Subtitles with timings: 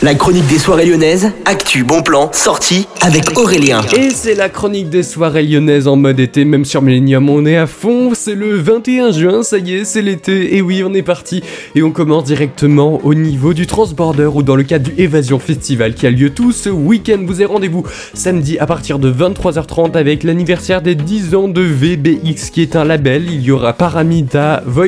[0.00, 3.80] La chronique des soirées lyonnaises, actu, bon plan, sortie avec Aurélien.
[3.96, 7.56] Et c'est la chronique des soirées lyonnaises en mode été, même sur Millennium on est
[7.56, 11.02] à fond, c'est le 21 juin, ça y est, c'est l'été, et oui on est
[11.02, 11.42] parti,
[11.74, 15.94] et on commence directement au niveau du Transborder ou dans le cadre du Évasion Festival
[15.94, 17.82] qui a lieu tout ce week-end, vous avez rendez-vous
[18.14, 22.84] samedi à partir de 23h30 avec l'anniversaire des 10 ans de VBX qui est un
[22.84, 24.86] label, il y aura Paramita, Void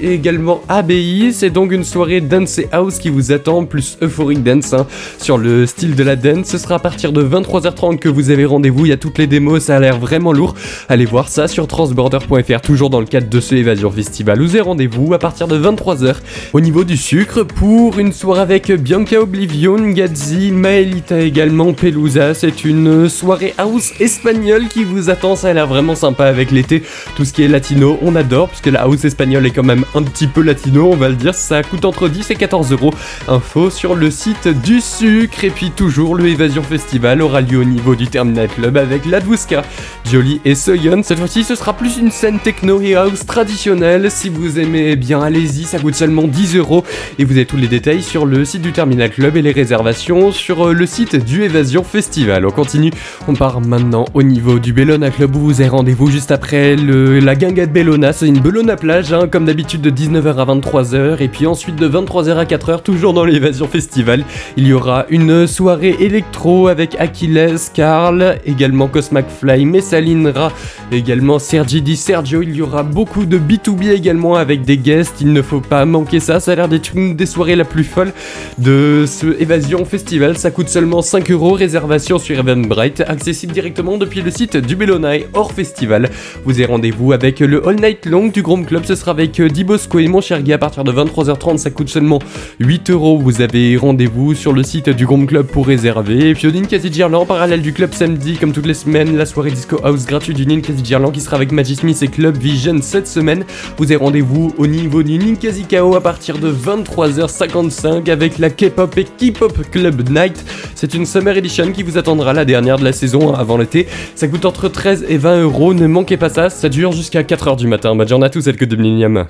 [0.00, 4.72] et également ABI, c'est donc une soirée dance house qui vous attend, plus euphorique dance
[4.72, 4.86] hein,
[5.18, 6.46] sur le style de la dance.
[6.46, 8.86] Ce sera à partir de 23h30 que vous avez rendez-vous.
[8.86, 10.54] Il y a toutes les démos, ça a l'air vraiment lourd.
[10.88, 14.40] Allez voir ça sur transborder.fr, toujours dans le cadre de ce Évasion Festival.
[14.40, 16.16] Vous avez rendez-vous à partir de 23h
[16.52, 22.34] au niveau du sucre pour une soirée avec Bianca Oblivion, Gadzi, Maelita également, Pelusa.
[22.34, 25.34] C'est une soirée house espagnole qui vous attend.
[25.36, 26.82] Ça a l'air vraiment sympa avec l'été.
[27.16, 30.02] Tout ce qui est latino, on adore puisque la house espagnole est quand même un
[30.02, 31.34] petit peu latino, on va le dire.
[31.34, 32.92] Ça coûte entre 10 et 14 euros.
[33.26, 35.44] Info sur le site du sucre.
[35.44, 39.62] Et puis toujours, le Évasion Festival aura lieu au niveau du Terminal Club avec Ladvuska,
[40.10, 41.02] Jolie et Soyeon.
[41.02, 44.10] Cette fois-ci, ce sera plus une scène techno et house traditionnelle.
[44.10, 46.84] Si vous aimez, eh bien allez-y, ça coûte seulement 10 euros.
[47.18, 50.32] Et vous avez tous les détails sur le site du Terminal Club et les réservations
[50.32, 52.46] sur euh, le site du Évasion Festival.
[52.46, 52.90] On continue,
[53.26, 57.18] on part maintenant au niveau du Bellona Club où vous avez rendez-vous juste après le,
[57.20, 58.12] la de Bellona.
[58.12, 61.22] C'est une Bellona plage, hein, comme d'habitude de 19h à 23h.
[61.22, 64.17] Et puis ensuite de 23h à 4h, toujours dans l'Évasion Festival.
[64.56, 70.52] Il y aura une soirée électro avec Achilles, Carl, également Cosmac Fly, Messalinra,
[70.92, 72.42] également Sergi Di Sergio.
[72.42, 75.20] Il y aura beaucoup de B2B également avec des guests.
[75.20, 76.40] Il ne faut pas manquer ça.
[76.40, 78.12] Ça a l'air d'être une des soirées la plus folle
[78.58, 80.38] de ce Évasion Festival.
[80.38, 81.52] Ça coûte seulement 5 euros.
[81.52, 86.10] Réservation sur Eventbrite, accessible directement depuis le site du Bellonai hors festival.
[86.44, 88.84] Vous avez rendez-vous avec le All Night Long du Grand Club.
[88.84, 91.58] Ce sera avec Dibosco et mon cher Guy à partir de 23h30.
[91.58, 92.18] Ça coûte seulement
[92.60, 93.18] 8 euros.
[93.18, 96.30] Vous avez rendez-vous vous sur le site du Grom Club pour réserver.
[96.30, 99.26] Et puis au Ninkasi Gerland, en parallèle du club samedi, comme toutes les semaines, la
[99.26, 102.76] soirée Disco House gratuite du Ninkasi Gerland qui sera avec Magic Smith et Club Vision
[102.82, 103.44] cette semaine.
[103.76, 108.96] Vous avez rendez-vous au niveau du Ninkasi KO à partir de 23h55 avec la K-pop
[108.98, 110.44] et K-pop Club Night.
[110.74, 113.86] C'est une Summer Edition qui vous attendra la dernière de la saison avant l'été.
[114.14, 117.56] Ça coûte entre 13 et 20 euros, ne manquez pas ça, ça dure jusqu'à 4h
[117.56, 117.94] du matin.
[117.94, 119.26] Bonne journée à tous, que de Millennium.